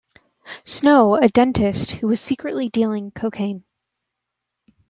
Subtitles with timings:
[0.65, 3.63] Snow, a dentist who was secretly dealing cocaine.